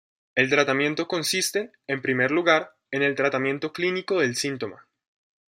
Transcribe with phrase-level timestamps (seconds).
[0.33, 4.87] El tratamiento consiste, en primer lugar, en el tratamiento clínico del síntoma.